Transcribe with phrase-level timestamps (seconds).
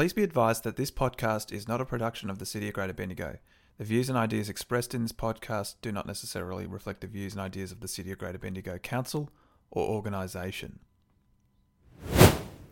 [0.00, 2.94] Please be advised that this podcast is not a production of the City of Greater
[2.94, 3.36] Bendigo.
[3.76, 7.42] The views and ideas expressed in this podcast do not necessarily reflect the views and
[7.42, 9.28] ideas of the City of Greater Bendigo Council
[9.70, 10.78] or organisation.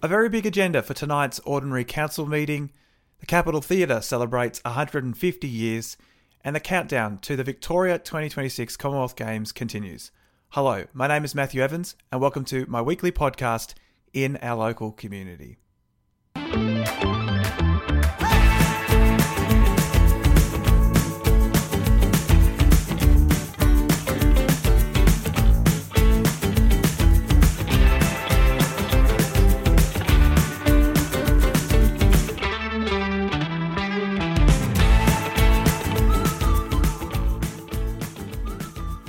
[0.02, 2.70] A very big agenda for tonight's Ordinary Council meeting.
[3.20, 5.98] The Capital Theatre celebrates 150 years,
[6.42, 10.12] and the countdown to the Victoria 2026 Commonwealth Games continues.
[10.52, 13.74] Hello, my name is Matthew Evans, and welcome to my weekly podcast
[14.14, 15.58] in our local community.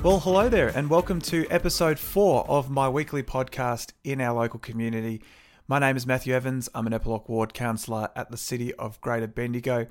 [0.09, 4.59] Well, hello there, and welcome to episode four of my weekly podcast in our local
[4.59, 5.21] community.
[5.67, 6.67] My name is Matthew Evans.
[6.73, 9.85] I'm an Eppalock Ward councillor at the City of Greater Bendigo.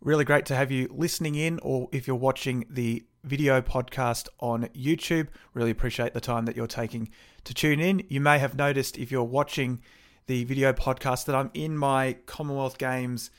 [0.00, 4.64] Really great to have you listening in, or if you're watching the video podcast on
[4.76, 7.08] YouTube, really appreciate the time that you're taking
[7.44, 8.02] to tune in.
[8.08, 9.82] You may have noticed if you're watching
[10.26, 13.30] the video podcast that I'm in my Commonwealth Games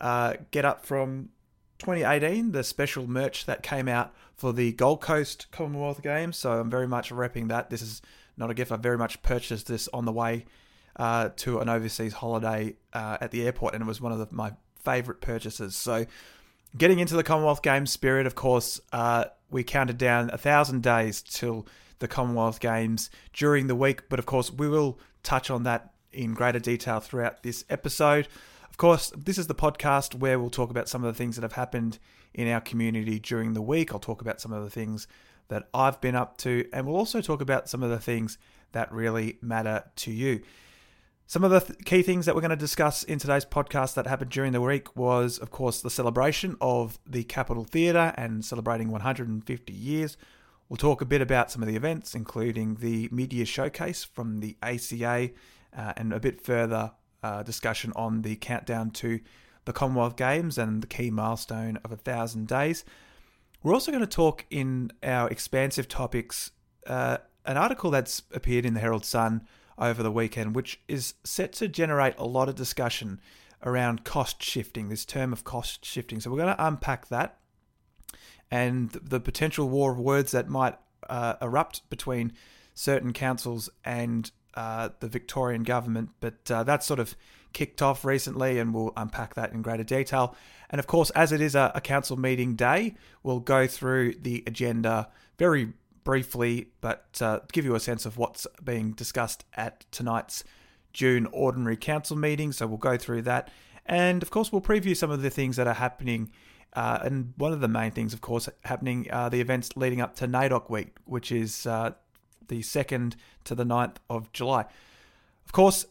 [0.00, 1.28] uh, get up from
[1.78, 6.36] 2018, the special merch that came out for the Gold Coast Commonwealth Games.
[6.36, 7.70] So I'm very much repping that.
[7.70, 8.02] This is
[8.36, 8.70] not a gift.
[8.70, 10.44] I very much purchased this on the way
[10.96, 14.28] uh, to an overseas holiday uh, at the airport, and it was one of the,
[14.30, 14.52] my
[14.84, 15.74] favourite purchases.
[15.74, 16.06] So
[16.76, 21.22] getting into the Commonwealth Games spirit, of course, uh, we counted down a thousand days
[21.22, 21.66] till
[21.98, 24.08] the Commonwealth Games during the week.
[24.08, 28.28] But of course, we will touch on that in greater detail throughout this episode.
[28.68, 31.42] Of course, this is the podcast where we'll talk about some of the things that
[31.42, 31.98] have happened
[32.36, 33.92] in our community during the week.
[33.92, 35.08] I'll talk about some of the things
[35.48, 38.38] that I've been up to, and we'll also talk about some of the things
[38.72, 40.42] that really matter to you.
[41.26, 44.06] Some of the th- key things that we're going to discuss in today's podcast that
[44.06, 48.90] happened during the week was, of course, the celebration of the Capital Theatre and celebrating
[48.90, 50.16] 150 years.
[50.68, 54.56] We'll talk a bit about some of the events, including the media showcase from the
[54.62, 55.30] ACA,
[55.76, 59.20] uh, and a bit further uh, discussion on the countdown to
[59.66, 62.84] the Commonwealth Games and the key milestone of a thousand days.
[63.62, 66.52] We're also going to talk in our expansive topics
[66.86, 69.46] uh, an article that's appeared in the Herald Sun
[69.78, 73.20] over the weekend, which is set to generate a lot of discussion
[73.64, 76.20] around cost shifting, this term of cost shifting.
[76.20, 77.38] So we're going to unpack that
[78.50, 80.76] and the potential war of words that might
[81.08, 82.32] uh, erupt between
[82.74, 86.10] certain councils and uh, the Victorian government.
[86.20, 87.16] But uh, that's sort of
[87.52, 90.36] kicked off recently, and we'll unpack that in greater detail.
[90.70, 94.42] And of course, as it is a, a council meeting day, we'll go through the
[94.46, 95.08] agenda
[95.38, 95.72] very
[96.04, 100.44] briefly, but uh, give you a sense of what's being discussed at tonight's
[100.92, 102.52] June Ordinary Council meeting.
[102.52, 103.50] So we'll go through that.
[103.84, 106.30] And of course, we'll preview some of the things that are happening.
[106.72, 110.14] Uh, and one of the main things, of course, happening are the events leading up
[110.16, 111.92] to NAIDOC Week, which is uh,
[112.48, 113.14] the 2nd
[113.44, 114.64] to the 9th of July.
[115.44, 115.86] Of course,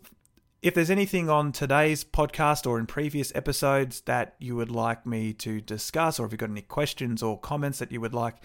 [0.65, 5.31] if there's anything on today's podcast or in previous episodes that you would like me
[5.31, 8.37] to discuss, or if you've got any questions or comments that you would like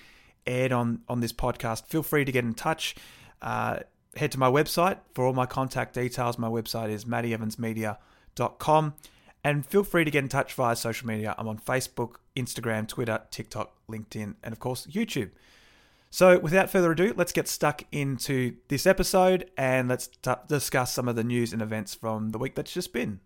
[0.47, 2.95] aired on, on this podcast, feel free to get in touch.
[3.41, 3.79] Uh,
[4.17, 6.37] head to my website for all my contact details.
[6.37, 8.95] My website is mattyevansmedia.com.
[9.43, 11.35] And feel free to get in touch via social media.
[11.39, 15.31] I'm on Facebook, Instagram, Twitter, TikTok, LinkedIn, and of course, YouTube.
[16.13, 21.07] So, without further ado, let's get stuck into this episode and let's t- discuss some
[21.07, 23.21] of the news and events from the week that's just been.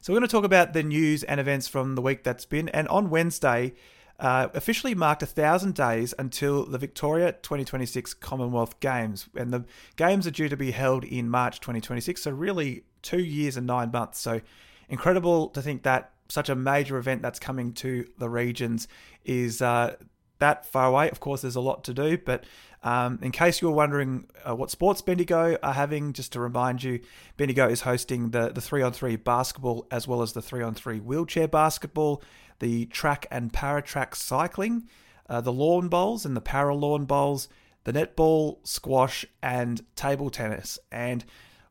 [0.00, 2.70] So, we're going to talk about the news and events from the week that's been.
[2.70, 3.74] And on Wednesday,
[4.22, 9.64] uh, officially marked a thousand days until the Victoria 2026 Commonwealth Games, and the
[9.96, 12.22] games are due to be held in March 2026.
[12.22, 14.20] So really, two years and nine months.
[14.20, 14.40] So
[14.88, 18.86] incredible to think that such a major event that's coming to the regions
[19.24, 19.96] is uh,
[20.38, 21.10] that far away.
[21.10, 22.44] Of course, there's a lot to do, but
[22.82, 26.82] um, in case you were wondering uh, what sports Bendigo are having, just to remind
[26.82, 27.00] you,
[27.36, 30.74] Bendigo is hosting the the three on three basketball as well as the three on
[30.74, 32.22] three wheelchair basketball
[32.62, 34.88] the track and para track cycling,
[35.28, 37.48] uh, the lawn bowls and the para lawn bowls,
[37.82, 41.24] the netball, squash, and table tennis, and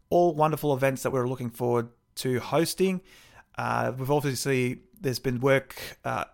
[0.10, 3.00] all wonderful events that we're looking forward to hosting.
[3.57, 6.25] Uh, we've obviously there's been work, uh,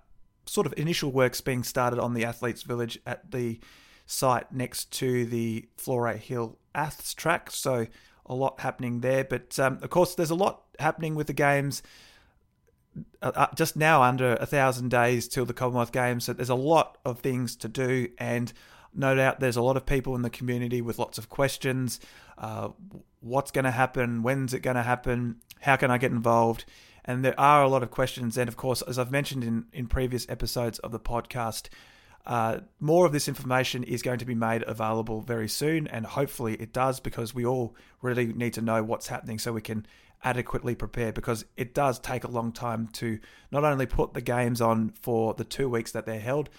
[0.48, 3.60] sort of initial works being started on the athletes' village at the
[4.08, 7.86] site next to the Flora Hill Aths track, so
[8.26, 9.24] a lot happening there.
[9.24, 11.84] But um, of course, there's a lot happening with the games
[13.22, 16.56] uh, uh, just now under a thousand days till the Commonwealth Games, so there's a
[16.56, 18.52] lot of things to do, and
[18.94, 22.00] no doubt there's a lot of people in the community with lots of questions.
[22.38, 22.70] Uh,
[23.20, 24.24] what's going to happen?
[24.24, 25.38] When's it going to happen?
[25.62, 26.66] How can I get involved?
[27.06, 28.38] And there are a lot of questions.
[28.38, 31.70] And of course, as I've mentioned in, in previous episodes of the podcast,
[32.26, 36.56] uh, more of this information is going to be made available very soon, and hopefully
[36.56, 39.86] it does because we all really need to know what's happening so we can
[40.24, 43.20] adequately prepare because it does take a long time to
[43.52, 46.50] not only put the games on for the two weeks that they're held.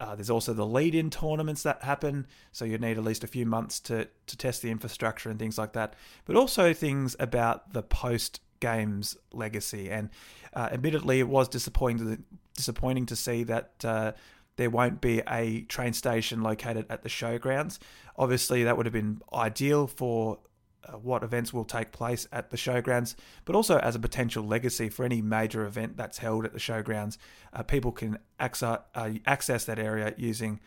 [0.00, 3.46] Uh, there's also the lead-in tournaments that happen, so you need at least a few
[3.46, 5.94] months to to test the infrastructure and things like that.
[6.24, 9.90] But also things about the post games legacy.
[9.90, 10.10] And
[10.52, 12.24] uh, admittedly, it was disappointing
[12.54, 14.12] disappointing to see that uh,
[14.56, 17.78] there won't be a train station located at the showgrounds.
[18.16, 20.38] Obviously, that would have been ideal for
[20.84, 23.14] uh, what events will take place at the showgrounds,
[23.44, 27.16] but also as a potential legacy for any major event that's held at the showgrounds.
[27.52, 30.60] Uh, people can access, uh, access that area using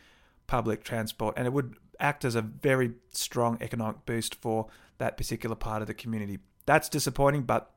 [0.47, 4.67] public transport, and it would act as a very strong economic boost for
[4.97, 6.39] that particular part of the community.
[6.65, 7.71] That's disappointing, but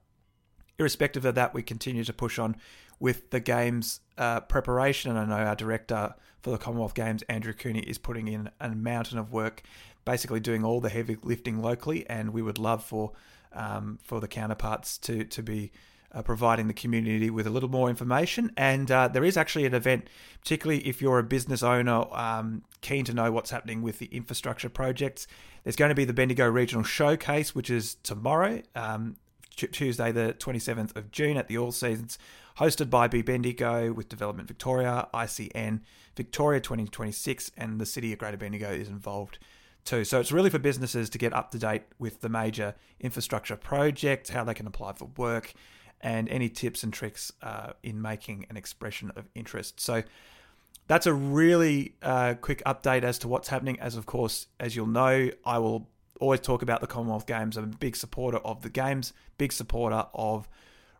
[0.80, 2.56] irrespective of that, we continue to push on
[2.98, 5.10] with the games uh, preparation.
[5.10, 8.70] And I know our director for the Commonwealth Games, Andrew Cooney, is putting in a
[8.70, 9.62] mountain of work,
[10.04, 12.08] basically doing all the heavy lifting locally.
[12.08, 13.12] And we would love for
[13.52, 15.72] um, for the counterparts to to be
[16.12, 18.52] uh, providing the community with a little more information.
[18.56, 20.08] And uh, there is actually an event,
[20.40, 24.68] particularly if you're a business owner um, keen to know what's happening with the infrastructure
[24.68, 25.26] projects.
[25.62, 28.62] There's going to be the Bendigo Regional Showcase, which is tomorrow.
[28.74, 29.16] Um,
[29.68, 32.18] Tuesday, the 27th of June at the All Seasons,
[32.58, 35.80] hosted by B Bendigo with Development Victoria, ICN
[36.16, 39.38] Victoria 2026, and the City of Greater Bendigo is involved
[39.84, 40.04] too.
[40.04, 44.30] So it's really for businesses to get up to date with the major infrastructure projects,
[44.30, 45.54] how they can apply for work,
[46.00, 49.80] and any tips and tricks uh, in making an expression of interest.
[49.80, 50.02] So
[50.86, 53.78] that's a really uh, quick update as to what's happening.
[53.80, 55.88] As of course, as you'll know, I will
[56.20, 57.56] always talk about the Commonwealth Games.
[57.56, 60.49] I'm a big supporter of the games, big supporter of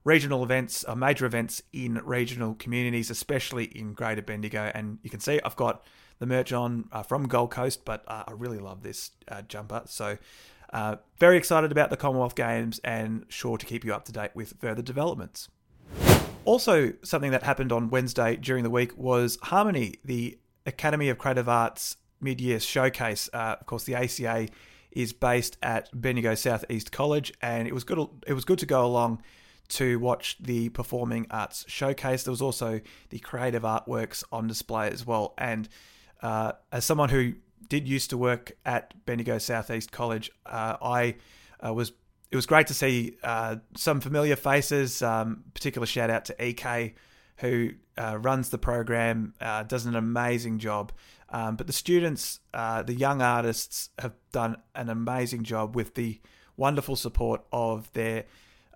[0.03, 4.73] regional events, uh, major events in regional communities, especially in Greater Bendigo.
[4.75, 5.85] And you can see I've got
[6.19, 9.83] the merch on uh, from Gold Coast, but uh, I really love this uh, jumper.
[9.87, 10.19] So,
[10.73, 14.31] uh, very excited about the Commonwealth Games and sure to keep you up to date
[14.35, 15.49] with further developments.
[16.45, 21.49] Also, something that happened on Wednesday during the week was Harmony, the Academy of Creative
[21.49, 23.29] Arts mid year showcase.
[23.33, 24.49] Uh, of course, the ACA
[24.93, 28.09] is based at Bendigo Southeast College, and it was good.
[28.27, 29.23] It was good to go along
[29.71, 32.25] to watch the performing arts showcase.
[32.25, 35.33] There was also the creative artworks on display as well.
[35.39, 35.69] And
[36.23, 37.35] uh, as someone who
[37.69, 41.17] did used to work at Bendigo Southeast College, uh, I
[41.65, 41.93] uh, was.
[42.33, 45.03] It was great to see uh, some familiar faces.
[45.03, 46.95] Um, particular shout out to EK,
[47.39, 50.93] who uh, runs the program, uh, does an amazing job.
[51.31, 56.21] Um, but the students, uh, the young artists, have done an amazing job with the
[56.57, 58.25] wonderful support of their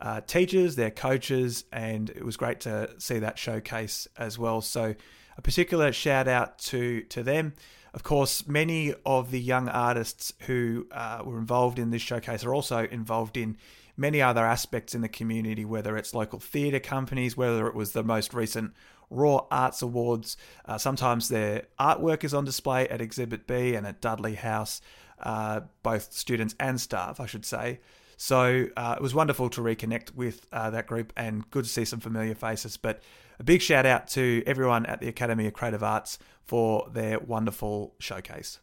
[0.01, 4.61] uh, teachers, their coaches, and it was great to see that showcase as well.
[4.61, 4.95] So,
[5.37, 7.55] a particular shout out to to them.
[7.93, 12.53] Of course, many of the young artists who uh, were involved in this showcase are
[12.53, 13.57] also involved in
[13.97, 18.03] many other aspects in the community, whether it's local theatre companies, whether it was the
[18.03, 18.73] most recent
[19.11, 20.37] Raw Arts Awards.
[20.65, 24.81] Uh, sometimes their artwork is on display at Exhibit B and at Dudley House,
[25.21, 27.81] uh, both students and staff, I should say.
[28.17, 31.85] So uh, it was wonderful to reconnect with uh, that group and good to see
[31.85, 32.77] some familiar faces.
[32.77, 33.03] But
[33.39, 37.95] a big shout out to everyone at the Academy of Creative Arts for their wonderful
[37.99, 38.61] showcase.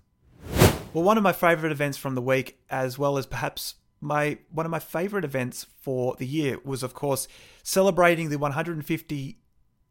[0.94, 4.66] Well, one of my favourite events from the week, as well as perhaps my one
[4.66, 7.28] of my favourite events for the year, was of course
[7.64, 9.38] celebrating the 150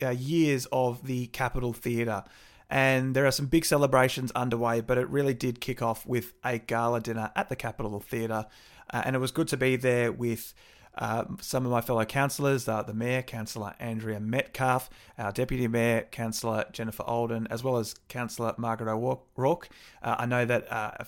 [0.03, 2.25] uh, years of the Capital Theatre.
[2.69, 6.59] And there are some big celebrations underway, but it really did kick off with a
[6.59, 8.47] gala dinner at the Capital Theatre.
[8.93, 10.55] Uh, and it was good to be there with
[10.97, 16.07] uh, some of my fellow councillors, uh, the Mayor, Councillor Andrea Metcalf, our Deputy Mayor,
[16.11, 19.69] Councillor Jennifer Alden, as well as Councillor Margaret O'Rourke.
[20.03, 21.05] Uh, I know that uh,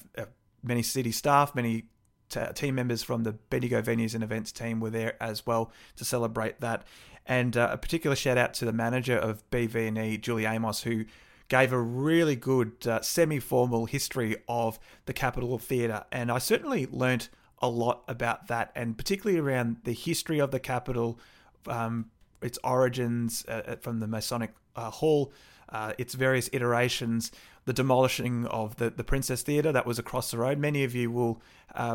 [0.63, 1.85] many city staff, many
[2.29, 6.05] t- team members from the Bendigo Venues and Events team were there as well to
[6.05, 6.85] celebrate that.
[7.27, 11.05] And uh, a particular shout out to the manager of BV&E, Julie Amos, who
[11.53, 17.29] gave a really good uh, semi-formal history of the Capital Theatre, and I certainly learnt
[17.61, 21.19] a lot about that, and particularly around the history of the Capital,
[21.67, 22.11] um,
[22.41, 25.31] its origins uh, uh from the Masonic uh, Hall,
[25.69, 27.31] uh, its various iterations,
[27.67, 30.59] the demolishing of the, the Princess Theatre that was across the road.
[30.59, 31.43] Many of you will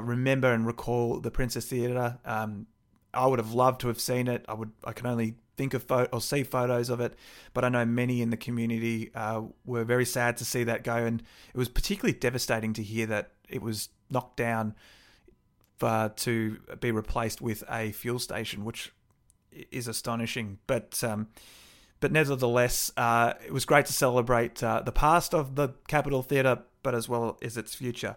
[0.02, 2.20] remember and recall the Princess Theatre.
[2.26, 2.68] Um,
[3.14, 4.46] I would have loved to have seen it.
[4.48, 4.72] I would.
[4.84, 7.16] I can only think of photo or see photos of it,
[7.54, 10.96] but I know many in the community uh, were very sad to see that go,
[10.96, 11.22] and
[11.54, 14.76] it was particularly devastating to hear that it was knocked down
[15.78, 18.92] for, to be replaced with a fuel station, which
[19.72, 20.60] is astonishing.
[20.68, 21.28] But um,
[22.00, 26.60] but nevertheless, uh, it was great to celebrate uh, the past of the Capital Theatre,
[26.84, 28.16] but as well as its future.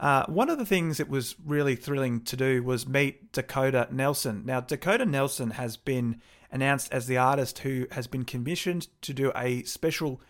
[0.00, 4.42] Uh, one of the things it was really thrilling to do was meet Dakota Nelson.
[4.44, 6.20] Now, Dakota Nelson has been
[6.50, 10.20] announced as the artist who has been commissioned to do a special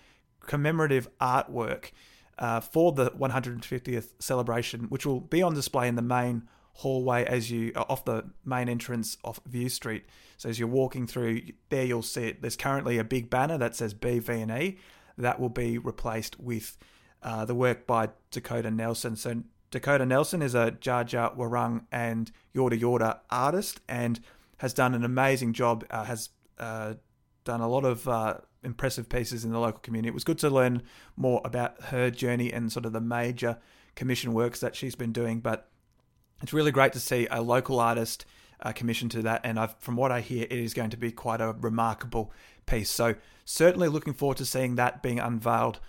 [0.41, 1.91] commemorative artwork
[2.39, 7.51] uh, for the 150th celebration, which will be on display in the main hallway as
[7.51, 10.05] you uh, off the main entrance off View Street.
[10.37, 12.43] So as you're walking through there, you'll see it.
[12.43, 14.79] There's currently a big banner that says BV&E.
[15.17, 16.77] That will be replaced with
[17.23, 19.15] uh, the work by Dakota Nelson.
[19.15, 19.43] So
[19.75, 24.21] Dakota Nelson is a Dja Dja Wurrung and Yorta Yorta artist and
[24.59, 25.85] has done an amazing job.
[25.91, 26.29] Uh, has
[26.61, 26.95] uh,
[27.43, 30.11] done a lot of uh, impressive pieces in the local community.
[30.11, 30.85] It was good to learn
[31.17, 33.59] more about her journey and sort of the major
[33.97, 35.41] commission works that she's been doing.
[35.41, 35.69] But
[36.41, 38.27] it's really great to see a local artist
[38.63, 39.41] uh, commissioned to that.
[39.43, 42.31] And I've, from what I hear, it is going to be quite a remarkable
[42.67, 42.93] piece.
[42.93, 45.81] So certainly looking forward to seeing that being unveiled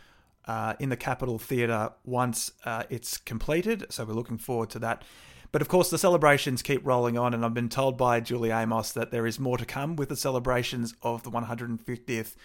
[0.48, 3.86] uh, in the Capital Theatre once uh, it's completed.
[3.90, 5.04] So we're looking forward to that.
[5.52, 8.92] But of course, the celebrations keep rolling on, and I've been told by Julie Amos
[8.92, 12.36] that there is more to come with the celebrations of the 150th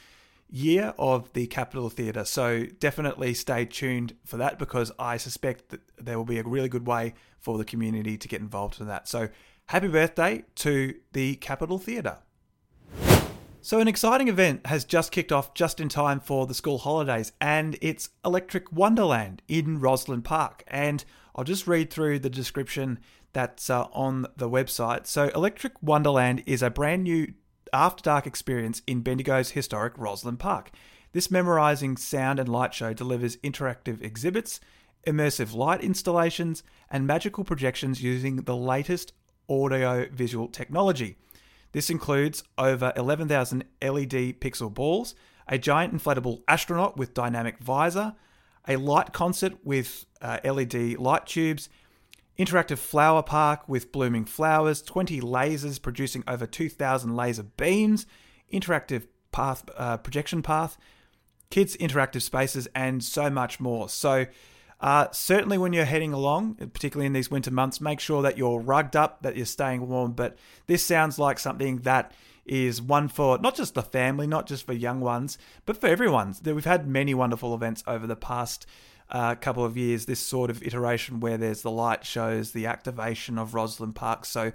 [0.48, 2.24] year of the Capital Theatre.
[2.24, 6.68] So definitely stay tuned for that because I suspect that there will be a really
[6.68, 9.08] good way for the community to get involved in that.
[9.08, 9.28] So
[9.66, 12.18] happy birthday to the Capital Theatre.
[13.62, 17.32] So, an exciting event has just kicked off just in time for the school holidays,
[17.42, 20.64] and it's Electric Wonderland in Rosalind Park.
[20.66, 21.04] And
[21.36, 23.00] I'll just read through the description
[23.34, 25.06] that's uh, on the website.
[25.06, 27.34] So, Electric Wonderland is a brand new
[27.70, 30.70] after dark experience in Bendigo's historic Rosalind Park.
[31.12, 34.60] This memorizing sound and light show delivers interactive exhibits,
[35.06, 39.12] immersive light installations, and magical projections using the latest
[39.50, 41.18] audio visual technology.
[41.72, 45.14] This includes over 11,000 LED pixel balls,
[45.46, 48.14] a giant inflatable astronaut with dynamic visor,
[48.66, 51.68] a light concert with uh, LED light tubes,
[52.38, 58.06] interactive flower park with blooming flowers, 20 lasers producing over 2,000 laser beams,
[58.52, 60.76] interactive path uh, projection path,
[61.50, 63.88] kids interactive spaces, and so much more.
[63.88, 64.26] So,
[64.80, 68.60] uh, certainly when you're heading along, particularly in these winter months, make sure that you're
[68.60, 70.12] rugged up, that you're staying warm.
[70.12, 72.12] But this sounds like something that
[72.46, 76.34] is one for not just the family, not just for young ones, but for everyone.
[76.44, 78.66] We've had many wonderful events over the past
[79.10, 83.38] uh, couple of years, this sort of iteration where there's the light shows, the activation
[83.38, 84.24] of Rosalind Park.
[84.24, 84.52] So,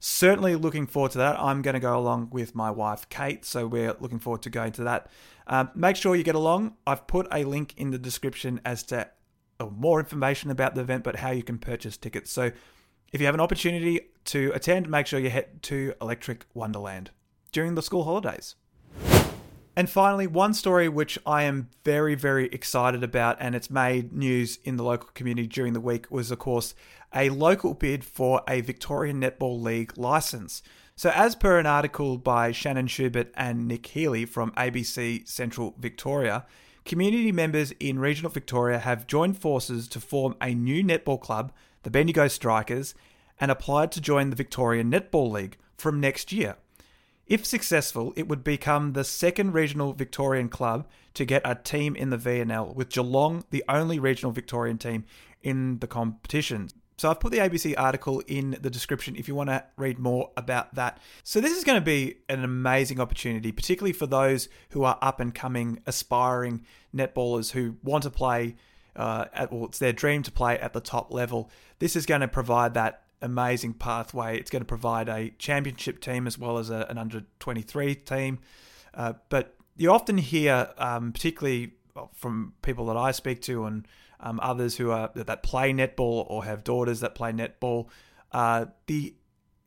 [0.00, 1.38] certainly looking forward to that.
[1.38, 3.44] I'm going to go along with my wife, Kate.
[3.44, 5.10] So, we're looking forward to going to that.
[5.46, 6.76] Um, make sure you get along.
[6.86, 9.04] I've put a link in the description as to uh,
[9.66, 12.30] more information about the event, but how you can purchase tickets.
[12.30, 12.52] So,
[13.12, 17.10] if you have an opportunity to attend, make sure you head to Electric Wonderland
[17.52, 18.54] during the school holidays.
[19.74, 24.58] And finally, one story which I am very, very excited about, and it's made news
[24.64, 26.74] in the local community during the week, was of course
[27.14, 30.62] a local bid for a Victorian Netball League license.
[30.96, 36.44] So, as per an article by Shannon Schubert and Nic Healey from ABC Central Victoria,
[36.88, 41.52] community members in regional Victoria have joined forces to form a new netball club,
[41.82, 42.94] the Bendigo Strikers,
[43.38, 46.56] and applied to join the Victorian Netball League from next year.
[47.26, 52.08] If successful, it would become the second regional Victorian club to get a team in
[52.08, 55.04] the VNL, with Geelong the only regional Victorian team
[55.42, 56.70] in the competition.
[56.98, 60.32] So I've put the ABC article in the description if you want to read more
[60.36, 60.98] about that.
[61.22, 65.20] So this is going to be an amazing opportunity, particularly for those who are up
[65.20, 66.64] and coming, aspiring
[66.94, 68.56] netballers who want to play.
[68.96, 71.50] Uh, at, well, it's their dream to play at the top level.
[71.78, 74.36] This is going to provide that amazing pathway.
[74.36, 78.40] It's going to provide a championship team as well as a, an under 23 team.
[78.92, 81.74] Uh, but you often hear, um, particularly
[82.12, 83.86] from people that I speak to and
[84.20, 87.88] um, others who are that play netball or have daughters that play netball,
[88.32, 89.14] uh, the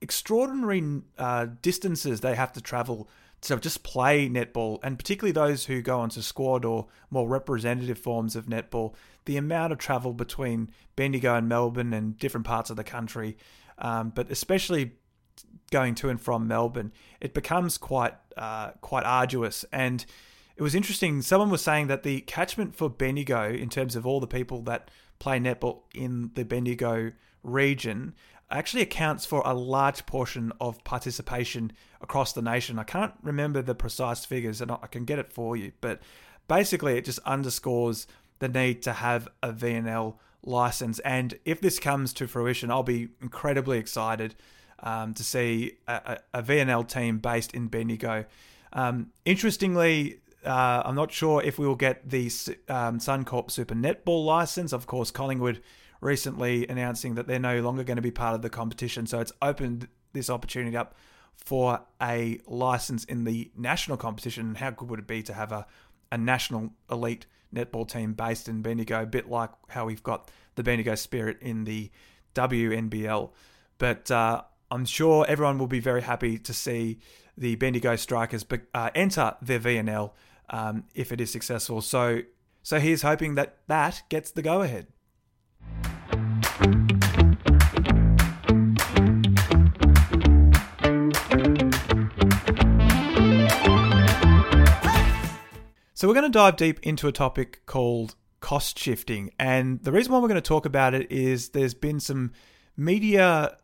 [0.01, 3.09] extraordinary uh, distances they have to travel
[3.41, 8.35] to just play netball, and particularly those who go onto squad or more representative forms
[8.35, 8.93] of netball,
[9.25, 13.37] the amount of travel between Bendigo and Melbourne and different parts of the country,
[13.79, 14.91] um, but especially
[15.71, 19.65] going to and from Melbourne, it becomes quite uh, quite arduous.
[19.71, 20.05] And
[20.61, 21.23] it was interesting.
[21.23, 24.91] Someone was saying that the catchment for Bendigo, in terms of all the people that
[25.17, 28.13] play netball in the Bendigo region,
[28.51, 32.77] actually accounts for a large portion of participation across the nation.
[32.77, 35.99] I can't remember the precise figures, and I can get it for you, but
[36.47, 38.05] basically, it just underscores
[38.37, 40.99] the need to have a VNL license.
[40.99, 44.35] And if this comes to fruition, I'll be incredibly excited
[44.81, 48.25] um, to see a, a, VNL team based in Bendigo.
[48.73, 52.25] Um, interestingly, uh, I'm not sure if we will get the
[52.67, 54.73] um, Suncorp Super Netball license.
[54.73, 55.61] Of course, Collingwood
[56.01, 59.05] recently announcing that they're no longer going to be part of the competition.
[59.05, 60.95] So it's opened this opportunity up
[61.35, 64.55] for a license in the national competition.
[64.55, 65.65] How good would it be to have a,
[66.11, 70.63] a national elite netball team based in Bendigo, a bit like how we've got the
[70.63, 71.91] Bendigo Spirit in the
[72.35, 73.29] WNBL?
[73.77, 76.99] But uh, I'm sure everyone will be very happy to see
[77.37, 80.11] the Bendigo Strikers uh, enter their VNL
[80.51, 81.81] um, if it is successful.
[81.81, 82.21] So,
[82.61, 84.87] so he's hoping that that gets the go ahead.
[95.93, 99.31] So, we're going to dive deep into a topic called cost shifting.
[99.39, 102.31] And the reason why we're going to talk about it is there's been some
[102.75, 103.57] media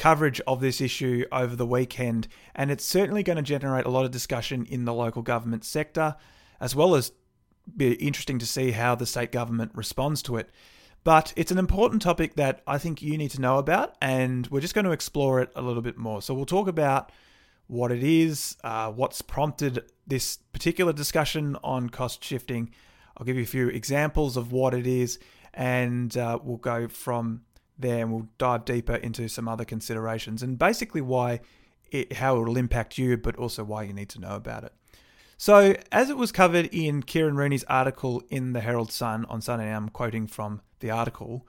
[0.00, 4.06] coverage of this issue over the weekend, and it's certainly going to generate a lot
[4.06, 6.16] of discussion in the local government sector,
[6.58, 7.12] as well as
[7.76, 10.48] be interesting to see how the state government responds to it.
[11.04, 14.62] But it's an important topic that I think you need to know about, and we're
[14.62, 16.22] just going to explore it a little bit more.
[16.22, 17.12] So, we'll talk about
[17.66, 22.70] what it is, uh, what's prompted this particular discussion on cost shifting.
[23.18, 25.18] I'll give you a few examples of what it is,
[25.52, 27.42] and uh, we'll go from
[27.80, 31.40] there and we'll dive deeper into some other considerations and basically why
[31.90, 34.72] it, how it will impact you, but also why you need to know about it.
[35.36, 39.74] So, as it was covered in Kieran Rooney's article in the Herald Sun on Sunday,
[39.74, 41.46] I'm quoting from the article.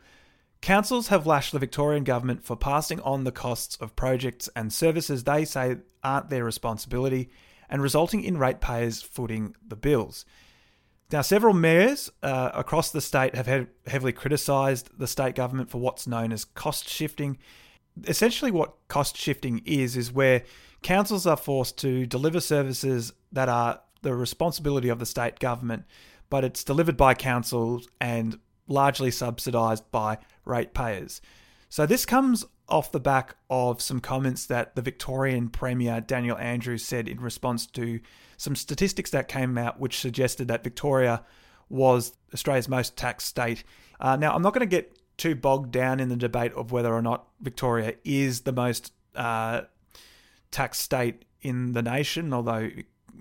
[0.61, 5.23] Councils have lashed the Victorian government for passing on the costs of projects and services
[5.23, 7.29] they say aren't their responsibility
[7.69, 10.25] and resulting in ratepayers footing the bills.
[11.11, 15.79] Now, several mayors uh, across the state have had heavily criticised the state government for
[15.79, 17.37] what's known as cost shifting.
[18.07, 20.43] Essentially, what cost shifting is, is where
[20.83, 25.83] councils are forced to deliver services that are the responsibility of the state government,
[26.29, 31.21] but it's delivered by councils and largely subsidised by ratepayers.
[31.67, 36.84] So this comes off the back of some comments that the Victorian Premier Daniel Andrews
[36.84, 38.00] said in response to
[38.38, 41.24] some statistics that came out which suggested that Victoria
[41.70, 43.64] was Australia's most taxed state.
[44.00, 46.94] Uh, now, I'm not going to get too bogged down in the debate of whether
[46.94, 49.62] or not Victoria is the most uh,
[50.50, 52.70] taxed state in the nation, although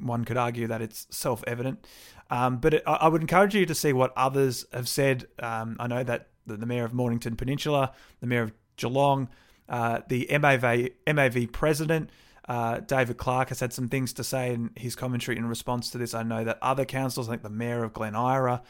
[0.01, 1.87] one could argue that it's self evident.
[2.31, 5.27] Um, but it, I would encourage you to see what others have said.
[5.41, 9.29] Um, I know that the, the, Mayor of Mornington Peninsula, the Mayor of Geelong,
[9.69, 12.11] uh, the MAV, MAV president,
[12.49, 15.99] uh, David Clark, has had some things to say in his commentary in response to
[15.99, 16.15] this.
[16.15, 18.63] I know that other councils, like the Mayor of Glen Eira,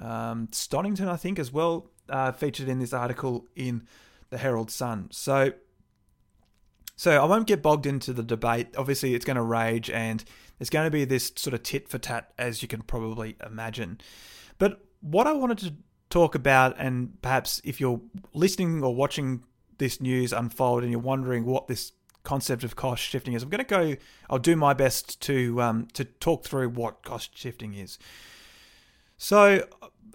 [0.00, 3.86] um, Stonnington, I think, as well, uh, featured in this article in
[4.30, 5.08] the Herald Sun.
[5.12, 5.52] So,
[6.96, 8.68] so I won't get bogged into the debate.
[8.76, 10.24] Obviously, it's going to rage, and
[10.58, 14.00] there's going to be this sort of tit for tat, as you can probably imagine.
[14.58, 15.74] But what I wanted to
[16.08, 18.00] talk about, and perhaps if you're
[18.32, 19.44] listening or watching
[19.78, 21.92] this news unfold and you're wondering what this
[22.24, 23.96] concept of cost shifting is, I'm going to go.
[24.28, 27.98] I'll do my best to um, to talk through what cost shifting is.
[29.16, 29.66] So,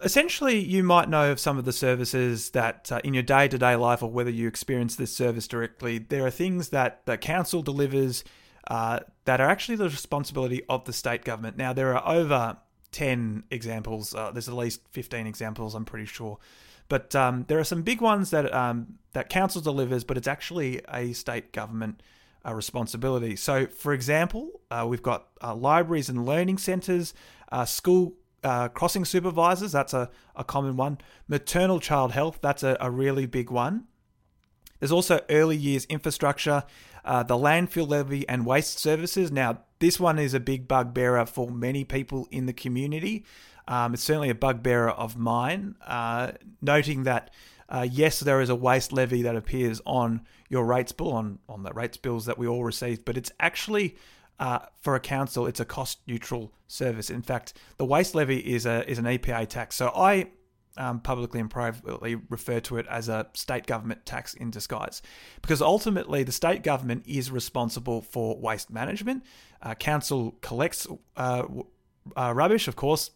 [0.04, 3.58] essentially, you might know of some of the services that uh, in your day to
[3.58, 7.62] day life, or whether you experience this service directly, there are things that the council
[7.62, 8.24] delivers
[8.68, 11.58] uh, that are actually the responsibility of the state government.
[11.58, 12.58] Now, there are over
[12.92, 16.38] 10 examples, uh, there's at least 15 examples, I'm pretty sure.
[16.90, 20.82] But um, there are some big ones that um, that council delivers, but it's actually
[20.94, 22.04] a state government
[22.46, 23.36] uh, responsibility.
[23.36, 27.14] So, for example, uh, we've got uh, libraries and learning centres,
[27.52, 30.98] uh, school uh, crossing supervisors, that's a, a common one.
[31.28, 33.86] Maternal child health, that's a, a really big one.
[34.80, 36.64] There's also early years infrastructure,
[37.04, 39.32] uh, the landfill levy and waste services.
[39.32, 43.26] Now, this one is a big bugbearer for many people in the community.
[43.68, 47.32] Um, it's certainly a bugbearer of mine, uh, noting that
[47.70, 51.64] uh, yes, there is a waste levy that appears on your rates bill, on, on
[51.64, 53.96] the rates bills that we all receive, but it's actually
[54.42, 57.10] uh, for a council, it's a cost neutral service.
[57.10, 59.76] In fact, the waste levy is a is an EPA tax.
[59.76, 60.32] So I
[60.78, 65.02] um, publicly and privately refer to it as a state government tax in disguise.
[65.42, 69.24] Because ultimately, the state government is responsible for waste management.
[69.62, 71.44] Uh, council collects uh,
[72.16, 73.12] uh, rubbish, of course.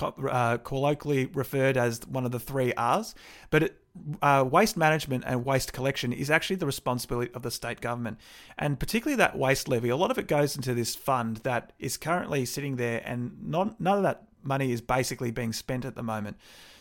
[0.00, 3.14] uh, colloquially referred as one of the three R's,
[3.50, 3.76] but it,
[4.22, 8.18] uh, waste management and waste collection is actually the responsibility of the state government.
[8.56, 11.96] And particularly that waste levy, a lot of it goes into this fund that is
[11.96, 16.02] currently sitting there, and not, none of that money is basically being spent at the
[16.02, 16.36] moment.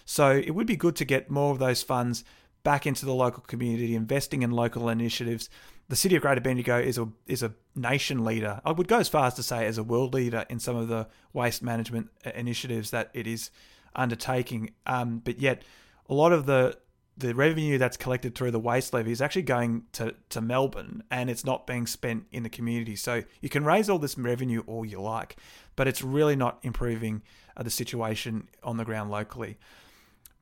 [0.05, 2.23] So it would be good to get more of those funds
[2.63, 5.49] back into the local community, investing in local initiatives.
[5.87, 8.61] The city of Greater Bendigo is a is a nation leader.
[8.65, 10.87] I would go as far as to say as a world leader in some of
[10.87, 13.49] the waste management initiatives that it is
[13.95, 14.71] undertaking.
[14.85, 15.63] Um, but yet,
[16.07, 16.77] a lot of the
[17.19, 21.29] the revenue that's collected through the waste levy is actually going to, to Melbourne and
[21.29, 22.95] it's not being spent in the community.
[22.95, 25.35] So you can raise all this revenue all you like,
[25.75, 29.57] but it's really not improving uh, the situation on the ground locally.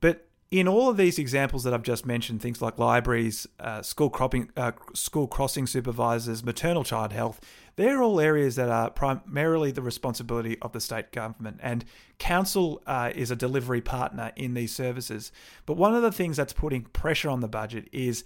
[0.00, 4.08] But in all of these examples that I've just mentioned, things like libraries, uh, school
[4.08, 7.40] cropping, uh, school crossing supervisors, maternal child health,
[7.76, 11.60] they're all areas that are primarily the responsibility of the state government.
[11.62, 11.84] And
[12.18, 15.30] council uh, is a delivery partner in these services.
[15.66, 18.24] But one of the things that's putting pressure on the budget is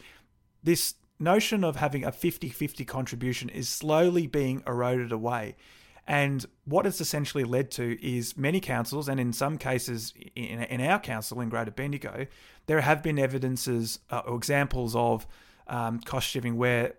[0.62, 5.56] this notion of having a 50 50 contribution is slowly being eroded away.
[6.06, 10.80] And what it's essentially led to is many councils, and in some cases, in, in
[10.80, 12.26] our council in Greater Bendigo,
[12.66, 15.26] there have been evidences uh, or examples of
[15.68, 16.94] um, cost shifting where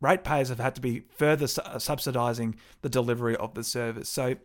[0.00, 4.08] ratepayers have had to be further su- uh, subsidising the delivery of the service.
[4.08, 4.36] So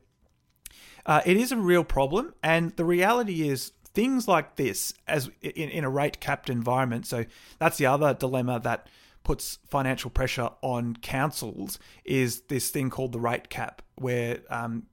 [1.05, 5.69] uh, it is a real problem, and the reality is things like this, as in,
[5.69, 7.07] in a rate capped environment.
[7.07, 7.25] So
[7.57, 8.87] that's the other dilemma that
[9.29, 14.87] puts financial pressure on councils is this thing called the rate cap, where um,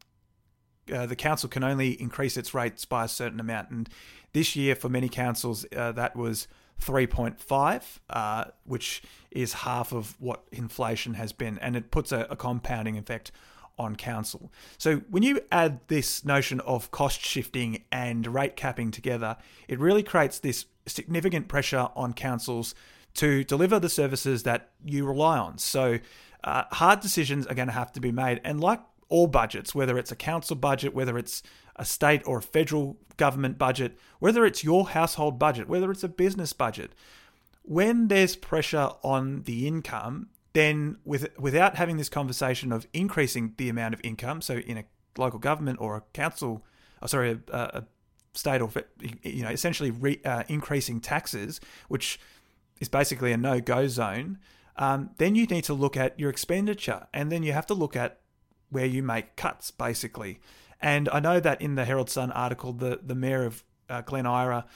[0.92, 3.70] uh, the council can only increase its rates by a certain amount.
[3.70, 3.88] And
[4.35, 6.49] this year, for many councils, uh, that was
[6.83, 12.37] 3.5, uh, which is half of what inflation has been, and it puts a, a
[12.37, 13.33] compounding effect
[13.79, 14.53] on council.
[14.77, 20.03] So when you add this notion of cost shifting and rate capping together, it really
[20.03, 22.75] creates this significant pressure on councils
[23.16, 25.59] to deliver the services that you rely on.
[25.59, 25.98] So,
[26.44, 28.40] uh, hard decisions are going to have to be made.
[28.44, 31.42] And like all budgets, whether it's a council budget, whether it's
[31.76, 36.09] a state or a federal government budget, whether it's your household budget, whether it's a
[36.09, 36.92] business budget,
[37.62, 43.68] when there's pressure on the income, then with, without having this conversation of increasing the
[43.68, 44.85] amount of income, so in a
[45.18, 46.64] local government or a council,
[47.02, 47.85] oh, sorry, a, a
[48.35, 48.70] state or
[49.22, 52.18] you know, essentially re, uh, increasing taxes, which
[52.80, 54.38] is basically a no go zone,
[54.76, 57.96] um, then you need to look at your expenditure and then you have to look
[57.96, 58.20] at
[58.70, 60.40] where you make cuts, basically.
[60.80, 64.26] And I know that in the Herald Sun article, the, the mayor of uh, Glen
[64.26, 64.66] Eira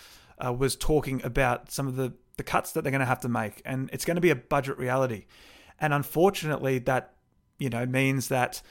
[0.44, 3.28] uh, was talking about some of the, the cuts that they're going to have to
[3.28, 5.26] make, and it's going to be a budget reality.
[5.78, 7.14] And unfortunately, that
[7.58, 8.62] you know means that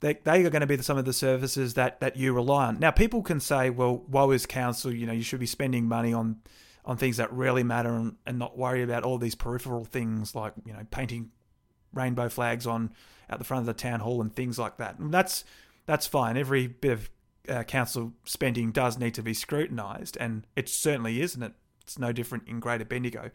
[0.00, 2.78] they, they are going to be some of the services that, that you rely on.
[2.78, 6.12] Now, people can say, well, woe is council, you know, you should be spending money
[6.12, 6.36] on
[6.84, 10.52] on things that really matter and, and not worry about all these peripheral things like
[10.64, 11.30] you know painting
[11.92, 12.90] rainbow flags on
[13.28, 14.98] at the front of the town hall and things like that.
[14.98, 15.44] And that's
[15.86, 16.36] that's fine.
[16.36, 17.10] Every bit of
[17.48, 21.52] uh, council spending does need to be scrutinised, and it certainly is, and it?
[21.82, 23.30] it's no different in Greater Bendigo.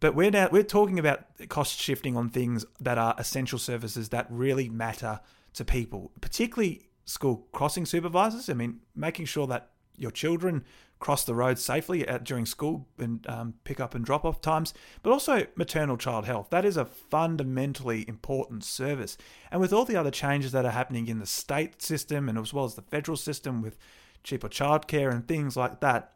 [0.00, 4.26] But we're now we're talking about cost shifting on things that are essential services that
[4.30, 5.20] really matter
[5.54, 8.48] to people, particularly school crossing supervisors.
[8.48, 10.64] I mean, making sure that your children
[11.00, 14.74] cross the road safely at, during school and um, pick up and drop off times,
[15.02, 16.48] but also maternal child health.
[16.50, 19.16] That is a fundamentally important service.
[19.50, 22.52] And with all the other changes that are happening in the state system and as
[22.52, 23.78] well as the federal system with
[24.22, 26.12] cheaper childcare and things like that,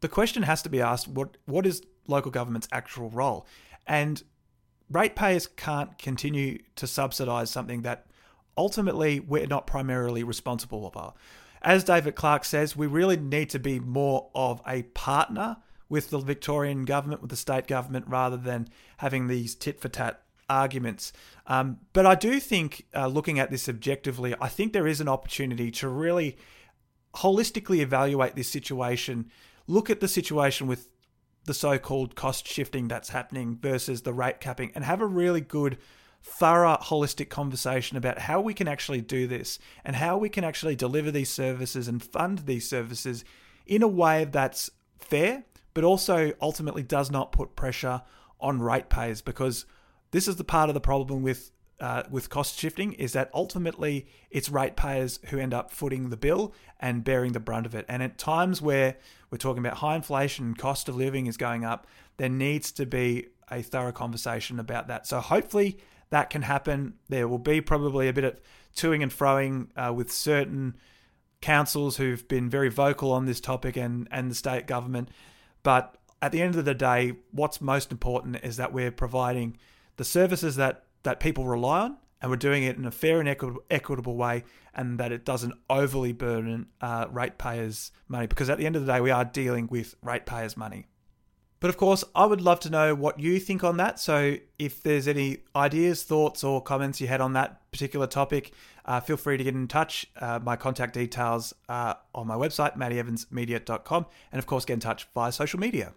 [0.00, 3.46] the question has to be asked what, what is local government's actual role?
[3.86, 4.22] And
[4.90, 8.06] ratepayers can't continue to subsidise something that
[8.56, 11.14] ultimately we're not primarily responsible for
[11.62, 16.18] as David Clark says, we really need to be more of a partner with the
[16.18, 18.68] Victorian government, with the state government, rather than
[18.98, 21.12] having these tit for tat arguments.
[21.46, 25.08] Um, but I do think, uh, looking at this objectively, I think there is an
[25.08, 26.36] opportunity to really
[27.16, 29.30] holistically evaluate this situation,
[29.66, 30.88] look at the situation with
[31.44, 35.40] the so called cost shifting that's happening versus the rate capping, and have a really
[35.40, 35.78] good
[36.28, 40.76] thorough, holistic conversation about how we can actually do this and how we can actually
[40.76, 43.24] deliver these services and fund these services
[43.66, 48.02] in a way that's fair, but also ultimately does not put pressure
[48.40, 49.66] on ratepayers because
[50.10, 54.04] this is the part of the problem with uh, with cost shifting is that ultimately
[54.30, 57.84] it's ratepayers who end up footing the bill and bearing the brunt of it.
[57.88, 58.96] And at times where
[59.30, 61.86] we're talking about high inflation cost of living is going up,
[62.16, 65.06] there needs to be a thorough conversation about that.
[65.06, 65.78] So hopefully
[66.10, 66.94] that can happen.
[67.08, 68.40] There will be probably a bit of
[68.74, 70.76] toing and froing uh, with certain
[71.40, 75.08] councils who've been very vocal on this topic and, and the state government.
[75.62, 79.56] But at the end of the day, what's most important is that we're providing
[79.96, 83.28] the services that, that people rely on and we're doing it in a fair and
[83.70, 84.44] equitable way
[84.74, 88.92] and that it doesn't overly burden uh, ratepayers' money because at the end of the
[88.92, 90.86] day, we are dealing with ratepayers' money.
[91.60, 93.98] But of course, I would love to know what you think on that.
[93.98, 98.52] So if there's any ideas, thoughts, or comments you had on that particular topic,
[98.84, 100.06] uh, feel free to get in touch.
[100.16, 105.08] Uh, my contact details are on my website, mattyevansmedia.com, and of course, get in touch
[105.14, 105.94] via social media.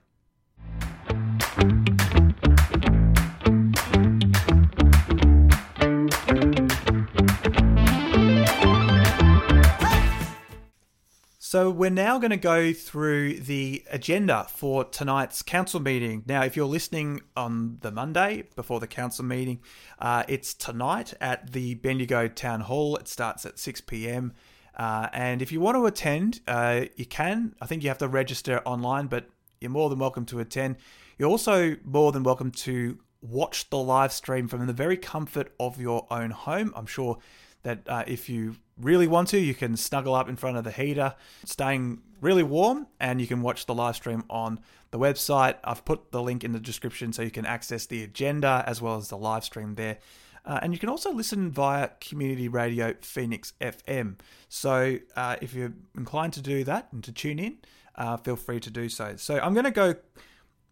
[11.51, 16.23] So, we're now going to go through the agenda for tonight's council meeting.
[16.25, 19.59] Now, if you're listening on the Monday before the council meeting,
[19.99, 22.95] uh, it's tonight at the Bendigo Town Hall.
[22.95, 24.31] It starts at 6 pm.
[24.77, 27.53] Uh, and if you want to attend, uh, you can.
[27.59, 29.25] I think you have to register online, but
[29.59, 30.77] you're more than welcome to attend.
[31.17, 35.81] You're also more than welcome to watch the live stream from the very comfort of
[35.81, 36.71] your own home.
[36.77, 37.17] I'm sure
[37.63, 40.71] that uh, if you really want to, you can snuggle up in front of the
[40.71, 41.15] heater,
[41.45, 44.59] staying really warm, and you can watch the live stream on
[44.91, 45.55] the website.
[45.63, 48.97] I've put the link in the description so you can access the agenda as well
[48.97, 49.97] as the live stream there.
[50.45, 54.15] Uh, and you can also listen via community radio Phoenix FM.
[54.49, 57.57] So uh, if you're inclined to do that and to tune in,
[57.95, 59.15] uh, feel free to do so.
[59.17, 59.95] So I'm going to go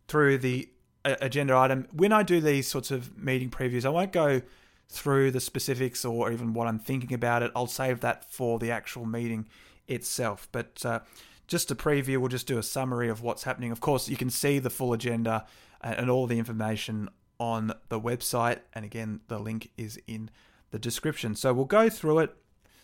[0.07, 0.69] through the
[1.05, 1.87] uh, agenda item.
[1.91, 4.41] When I do these sorts of meeting previews, I won't go
[4.89, 7.51] through the specifics or even what I'm thinking about it.
[7.55, 9.47] I'll save that for the actual meeting
[9.87, 10.47] itself.
[10.51, 10.99] But uh,
[11.47, 13.71] just a preview, we'll just do a summary of what's happening.
[13.71, 15.45] Of course, you can see the full agenda
[15.81, 18.59] and all the information on the website.
[18.73, 20.29] And again, the link is in
[20.71, 21.35] the description.
[21.35, 22.35] So we'll go through it.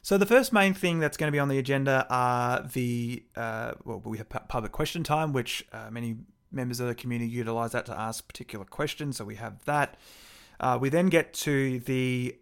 [0.01, 3.73] So the first main thing that's going to be on the agenda are the uh,
[3.83, 6.17] well, we have public question time, which uh, many
[6.51, 9.17] members of the community utilize that to ask particular questions.
[9.17, 9.97] So we have that.
[10.59, 12.35] Uh, we then get to the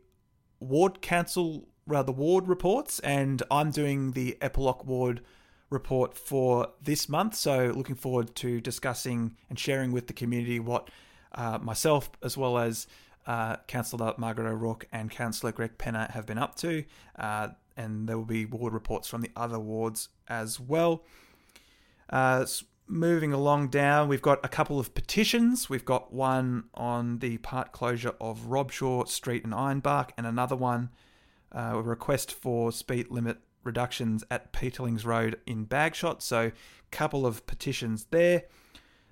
[0.60, 5.22] ward council, rather ward reports, and I'm doing the Eppalock ward
[5.70, 7.36] report for this month.
[7.36, 10.90] So looking forward to discussing and sharing with the community what
[11.34, 12.88] uh, myself, as well as
[13.26, 16.84] uh, Councillor Margaret O'Rourke and Councillor Greg Penno have been up to.
[17.18, 21.04] Uh, and there will be ward reports from the other wards as well.
[22.10, 22.46] Uh,
[22.88, 25.70] moving along down, we've got a couple of petitions.
[25.70, 30.90] We've got one on the part closure of Robshaw Street and Ironbark, and another one,
[31.52, 36.22] uh, a request for speed limit reductions at Peterlings Road in Bagshot.
[36.22, 36.52] So,
[36.92, 38.44] couple of petitions there.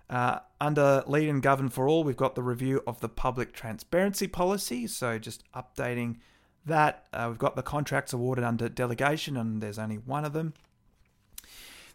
[0.09, 4.27] Uh, under Lead and Govern for All, we've got the review of the public transparency
[4.27, 4.87] policy.
[4.87, 6.17] So, just updating
[6.65, 7.05] that.
[7.13, 10.53] Uh, we've got the contracts awarded under delegation, and there's only one of them.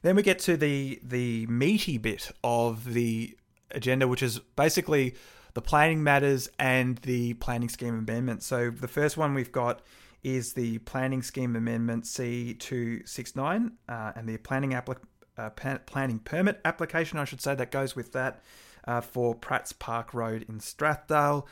[0.07, 3.37] Then we get to the the meaty bit of the
[3.73, 5.16] agenda, which is basically
[5.55, 8.45] the planning matters and the planning scheme amendment.
[8.45, 9.83] So the first one we've got
[10.23, 15.03] is the planning scheme amendment C269 uh, and the planning applic-
[15.37, 18.45] uh, planning permit application, I should say, that goes with that
[18.87, 21.47] uh, for Pratt's Park Road in Strathdale.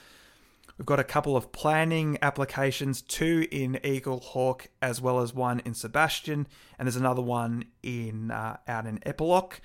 [0.79, 5.75] We've got a couple of planning applications, two in Eaglehawk as well as one in
[5.75, 9.61] Sebastian, and there's another one in uh, out in Eppalock.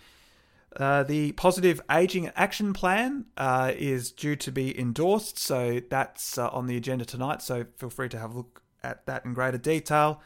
[0.77, 6.47] Uh, the positive aging action plan uh, is due to be endorsed, so that's uh,
[6.49, 7.41] on the agenda tonight.
[7.41, 10.21] So feel free to have a look at that in greater detail.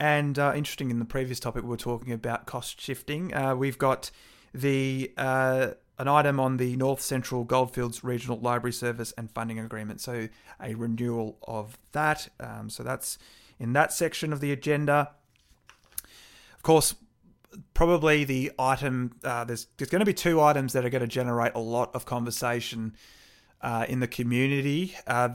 [0.00, 3.32] And uh, interesting in the previous topic, we were talking about cost shifting.
[3.32, 4.10] Uh, we've got
[4.52, 5.12] the
[5.98, 10.00] an item on the North Central Goldfields Regional Library Service and Funding Agreement.
[10.00, 10.28] So
[10.60, 12.28] a renewal of that.
[12.40, 13.18] Um, so that's
[13.58, 15.10] in that section of the agenda.
[16.54, 16.94] Of course,
[17.74, 21.08] probably the item uh, there's there's going to be two items that are going to
[21.08, 22.96] generate a lot of conversation
[23.60, 25.30] uh, in the community uh,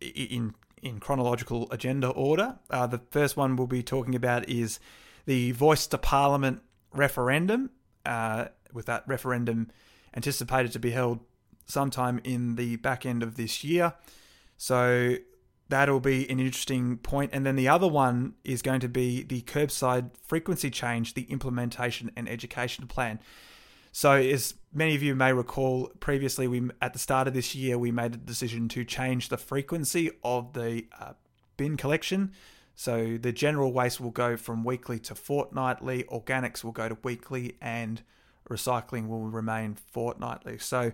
[0.00, 2.58] in in chronological agenda order.
[2.70, 4.78] Uh, the first one we'll be talking about is
[5.24, 7.70] the Voice to Parliament referendum.
[8.04, 9.70] Uh, with that referendum
[10.14, 11.20] anticipated to be held
[11.66, 13.94] sometime in the back end of this year.
[14.56, 15.16] So
[15.68, 17.30] that'll be an interesting point.
[17.32, 22.10] And then the other one is going to be the curbside frequency change, the implementation
[22.16, 23.18] and education plan.
[23.92, 27.78] So, as many of you may recall, previously we at the start of this year
[27.78, 31.14] we made a decision to change the frequency of the uh,
[31.56, 32.32] bin collection.
[32.74, 37.56] So the general waste will go from weekly to fortnightly, organics will go to weekly,
[37.62, 38.02] and
[38.48, 40.58] recycling will remain fortnightly.
[40.58, 40.92] So,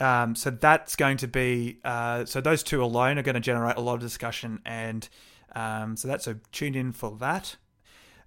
[0.00, 3.76] um, so that's going to be uh, so those two alone are going to generate
[3.76, 5.08] a lot of discussion, and
[5.54, 7.56] um, so that's so tune in for that.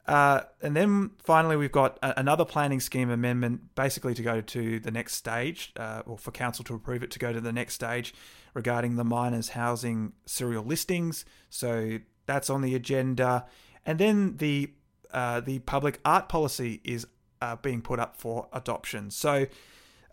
[0.08, 4.80] Uh, and then finally, we've got a- another planning scheme amendment, basically to go to
[4.80, 7.73] the next stage, uh, or for council to approve it to go to the next
[7.73, 8.13] stage
[8.54, 11.26] regarding the miners' housing serial listings.
[11.50, 13.45] So that's on the agenda.
[13.86, 14.71] And then the
[15.12, 17.08] uh, the public art policy is
[17.41, 19.12] uh, being put up for adoption.
[19.12, 19.47] So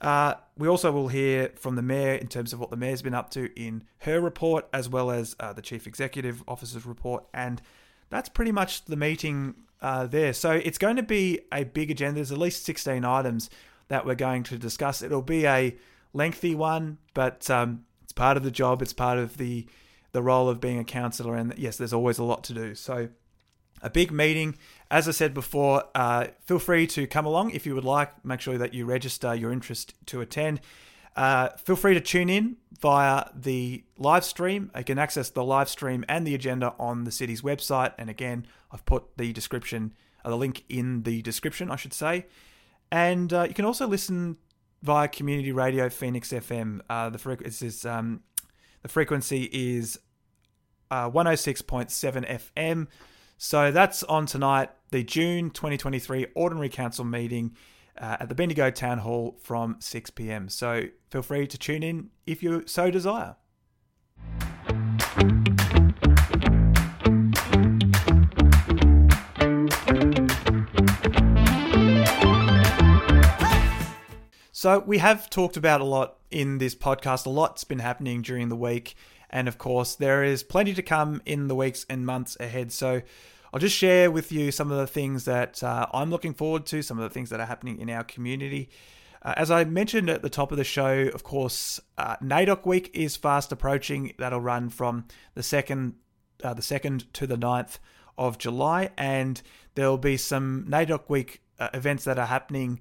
[0.00, 3.14] uh, we also will hear from the mayor in terms of what the mayor's been
[3.14, 7.62] up to in her report, as well as uh, the chief executive officer's report, and
[8.10, 10.32] that's pretty much the meeting uh, there.
[10.32, 12.16] So it's going to be a big agenda.
[12.16, 13.50] There's at least 16 items
[13.88, 15.02] that we're going to discuss.
[15.02, 15.76] It'll be a
[16.12, 18.82] lengthy one, but um, it's part of the job.
[18.82, 19.66] It's part of the
[20.12, 22.74] the role of being a councillor, and yes, there's always a lot to do.
[22.76, 23.08] So
[23.84, 24.56] a big meeting.
[24.90, 28.24] As I said before, uh, feel free to come along if you would like.
[28.24, 30.60] Make sure that you register your interest to attend.
[31.14, 34.70] Uh, feel free to tune in via the live stream.
[34.76, 37.92] You can access the live stream and the agenda on the city's website.
[37.98, 39.92] And again, I've put the description,
[40.24, 42.26] uh, the link in the description, I should say.
[42.90, 44.38] And uh, you can also listen
[44.82, 46.80] via community radio Phoenix FM.
[46.88, 48.22] Uh, the, frequency is, um,
[48.82, 49.98] the frequency is
[50.90, 52.86] 106.7 FM.
[53.36, 57.56] So that's on tonight, the June 2023 Ordinary Council meeting
[57.98, 60.48] uh, at the Bendigo Town Hall from 6 pm.
[60.48, 63.36] So feel free to tune in if you so desire.
[74.64, 77.26] So, we have talked about a lot in this podcast.
[77.26, 78.94] A lot's been happening during the week.
[79.34, 82.70] And of course, there is plenty to come in the weeks and months ahead.
[82.70, 83.02] So
[83.52, 86.82] I'll just share with you some of the things that uh, I'm looking forward to,
[86.82, 88.70] some of the things that are happening in our community.
[89.22, 92.90] Uh, as I mentioned at the top of the show, of course, uh, NAIDOC week
[92.94, 94.14] is fast approaching.
[94.18, 95.94] That'll run from the second,
[96.44, 97.78] uh, the second to the 9th
[98.16, 99.42] of July, and
[99.74, 102.78] there'll be some NAIDOC week uh, events that are happening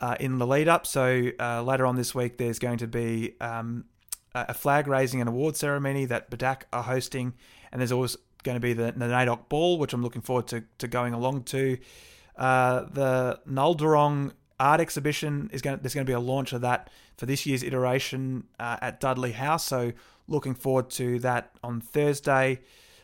[0.00, 0.86] uh, in the lead up.
[0.86, 3.86] So uh, later on this week, there's going to be um,
[4.34, 7.34] a flag raising and award ceremony that BDAC are hosting,
[7.70, 10.64] and there's always going to be the, the NAIDOC Ball, which I'm looking forward to,
[10.78, 11.78] to going along to.
[12.36, 15.76] Uh, the Nguldurrung art exhibition is going.
[15.76, 19.00] To, there's going to be a launch of that for this year's iteration uh, at
[19.00, 19.64] Dudley House.
[19.66, 19.92] So
[20.26, 22.60] looking forward to that on Thursday.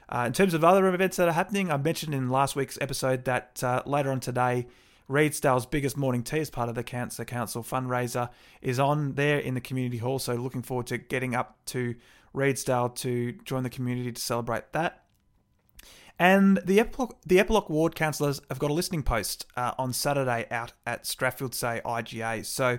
[0.08, 3.24] Uh, in terms of other events that are happening, I mentioned in last week's episode
[3.26, 4.66] that uh, later on today
[5.11, 8.31] Redesdale's biggest morning tea as part of the Cancer Council fundraiser
[8.62, 10.20] is on there in the community hall.
[10.20, 11.96] So looking forward to getting up to
[12.33, 15.03] Redesdale to join the community to celebrate that.
[16.16, 20.46] And the Eppalock, the Eppalock ward councillors have got a listening post uh, on Saturday
[20.51, 22.44] out at Strathfieldsaye IGA.
[22.44, 22.79] So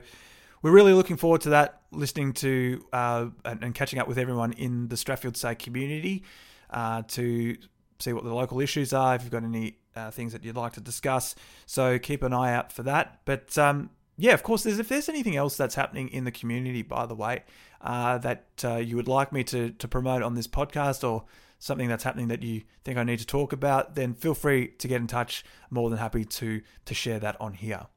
[0.61, 4.53] we're really looking forward to that, listening to uh, and, and, catching up with everyone
[4.53, 6.23] in the Strathfieldsaye community
[6.69, 7.57] uh, to
[7.99, 9.15] see what the local issues are.
[9.15, 11.35] If you've got any uh, things that you'd like to discuss.
[11.65, 13.21] So keep an eye out for that.
[13.25, 16.81] But um, yeah, of course, there's if there's anything else that's happening in the community,
[16.81, 17.43] by the way,
[17.81, 21.25] uh, that uh, you would like me to to promote on this podcast or
[21.59, 24.87] something that's happening that you think I need to talk about, then feel free to
[24.87, 25.43] get in touch.
[25.69, 27.87] More than happy to to share that on here.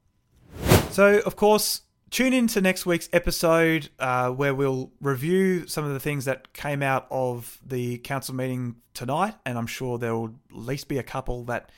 [0.91, 1.83] So, of course,
[2.15, 6.53] tune in to next week's episode uh, where we'll review some of the things that
[6.53, 10.99] came out of the council meeting tonight, and I'm sure there will at least be
[10.99, 11.71] a couple that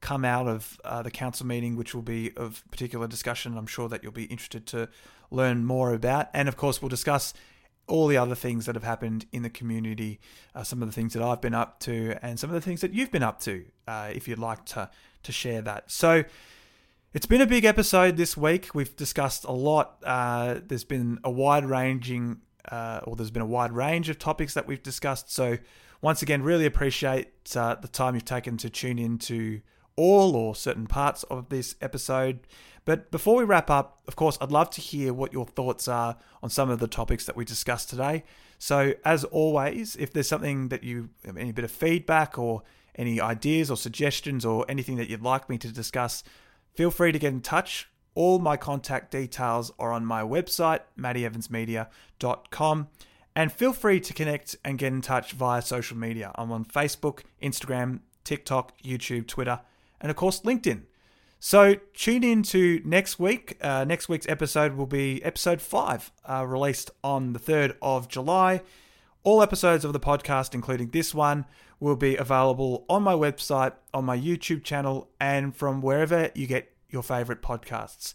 [0.00, 3.56] come out of uh, the council meeting, which will be of particular discussion.
[3.56, 4.88] I'm sure that you'll be interested to
[5.30, 7.32] learn more about, and of course, we'll discuss
[7.86, 10.18] all the other things that have happened in the community,
[10.56, 12.80] uh, some of the things that I've been up to, and some of the things
[12.80, 13.64] that you've been up to.
[13.86, 14.90] Uh, if you'd like to
[15.22, 16.24] to share that, so.
[17.14, 18.74] It's been a big episode this week.
[18.74, 20.02] We've discussed a lot.
[20.02, 24.52] Uh, there's been a wide ranging, uh, or there's been a wide range of topics
[24.54, 25.32] that we've discussed.
[25.32, 25.58] So,
[26.02, 29.60] once again, really appreciate uh, the time you've taken to tune in to
[29.94, 32.40] all or certain parts of this episode.
[32.84, 36.16] But before we wrap up, of course, I'd love to hear what your thoughts are
[36.42, 38.24] on some of the topics that we discussed today.
[38.58, 42.64] So, as always, if there's something that you, any bit of feedback or
[42.96, 46.24] any ideas or suggestions or anything that you'd like me to discuss,
[46.74, 47.88] Feel free to get in touch.
[48.14, 52.88] All my contact details are on my website, mattyevansmedia.com.
[53.36, 56.30] And feel free to connect and get in touch via social media.
[56.36, 59.60] I'm on Facebook, Instagram, TikTok, YouTube, Twitter,
[60.00, 60.82] and of course, LinkedIn.
[61.40, 63.58] So tune in to next week.
[63.60, 68.62] Uh, next week's episode will be episode five, uh, released on the 3rd of July.
[69.24, 71.44] All episodes of the podcast, including this one,
[71.84, 76.72] will be available on my website, on my YouTube channel, and from wherever you get
[76.88, 78.14] your favorite podcasts.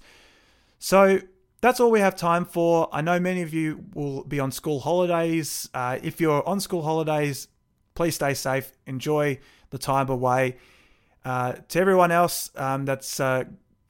[0.80, 1.20] So
[1.62, 2.90] that's all we have time for.
[2.92, 5.70] I know many of you will be on school holidays.
[5.72, 7.48] Uh, if you're on school holidays,
[7.94, 8.72] please stay safe.
[8.88, 9.38] Enjoy
[9.70, 10.58] the time away.
[11.24, 13.44] Uh, to everyone else um, that's uh,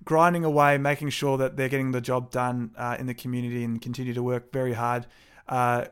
[0.03, 3.81] grinding away, making sure that they're getting the job done uh, in the community and
[3.81, 5.07] continue to work very hard,
[5.47, 5.85] uh,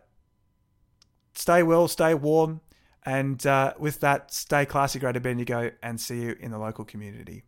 [1.36, 2.60] stay well, stay warm,
[3.08, 7.46] and uh, with that, stay classy, Greater Bendigo, and see you in the local community.